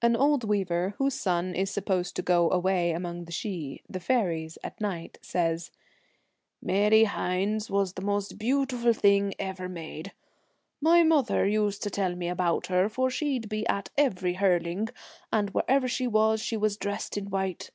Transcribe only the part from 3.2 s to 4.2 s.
the Sidhe (the